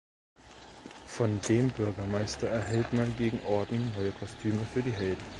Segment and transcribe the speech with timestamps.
[1.05, 5.23] Von dem Bürgermeister erhält man gegen Orden neue Kostüme für die Helden.